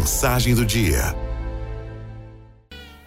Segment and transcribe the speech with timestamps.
[0.00, 1.14] Mensagem do dia.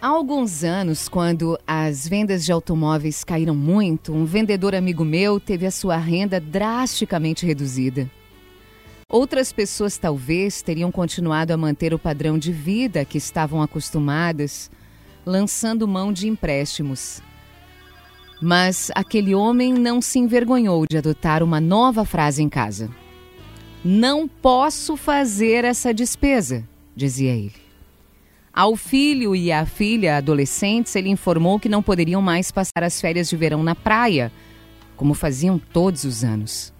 [0.00, 5.66] Há alguns anos, quando as vendas de automóveis caíram muito, um vendedor amigo meu teve
[5.66, 8.08] a sua renda drasticamente reduzida.
[9.08, 14.70] Outras pessoas talvez teriam continuado a manter o padrão de vida que estavam acostumadas,
[15.26, 17.20] lançando mão de empréstimos.
[18.40, 22.88] Mas aquele homem não se envergonhou de adotar uma nova frase em casa.
[23.84, 26.64] Não posso fazer essa despesa,
[26.94, 27.64] dizia ele.
[28.52, 33.28] Ao filho e à filha adolescentes, ele informou que não poderiam mais passar as férias
[33.28, 34.30] de verão na praia,
[34.96, 36.72] como faziam todos os anos.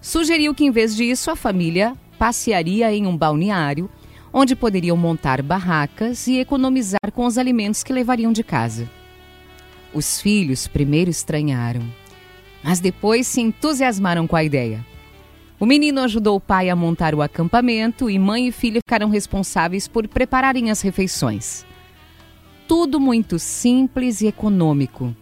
[0.00, 3.88] Sugeriu que, em vez disso, a família passearia em um balneário,
[4.32, 8.90] onde poderiam montar barracas e economizar com os alimentos que levariam de casa.
[9.94, 11.82] Os filhos primeiro estranharam,
[12.62, 14.84] mas depois se entusiasmaram com a ideia.
[15.60, 19.88] O menino ajudou o pai a montar o acampamento e mãe e filha ficaram responsáveis
[19.88, 21.66] por prepararem as refeições.
[22.68, 25.14] Tudo muito simples e econômico.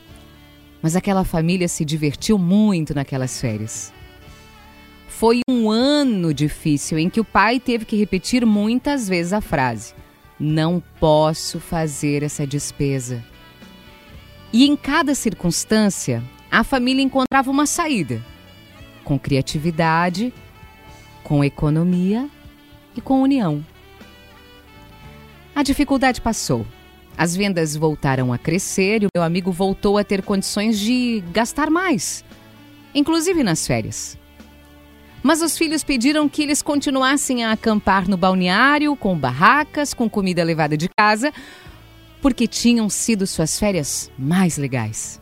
[0.83, 3.95] Mas aquela família se divertiu muito naquelas férias.
[5.09, 9.95] Foi um ano difícil em que o pai teve que repetir muitas vezes a frase:
[10.39, 13.25] Não posso fazer essa despesa.
[14.53, 18.23] E em cada circunstância, a família encontrava uma saída
[19.07, 20.35] com criatividade,
[21.23, 22.29] com economia
[22.97, 23.65] e com união.
[25.55, 26.67] A dificuldade passou.
[27.17, 31.71] As vendas voltaram a crescer e o meu amigo voltou a ter condições de gastar
[31.71, 32.25] mais,
[32.93, 34.19] inclusive nas férias.
[35.23, 40.43] Mas os filhos pediram que eles continuassem a acampar no balneário, com barracas, com comida
[40.43, 41.33] levada de casa,
[42.21, 45.21] porque tinham sido suas férias mais legais.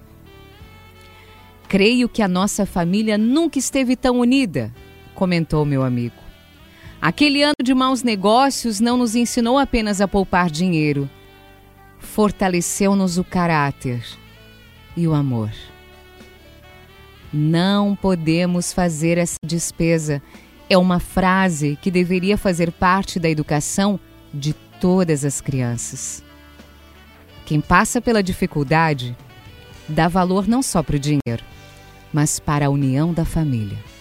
[1.75, 4.72] Creio que a nossa família nunca esteve tão unida,
[5.12, 6.14] comentou meu amigo.
[7.03, 11.11] Aquele ano de maus negócios não nos ensinou apenas a poupar dinheiro,
[11.98, 14.05] fortaleceu-nos o caráter
[14.97, 15.50] e o amor.
[17.33, 20.23] Não podemos fazer essa despesa.
[20.70, 23.98] É uma frase que deveria fazer parte da educação
[24.33, 26.23] de todas as crianças.
[27.45, 29.17] Quem passa pela dificuldade
[29.89, 31.42] dá valor não só para o dinheiro,
[32.14, 33.94] mas para a união da família.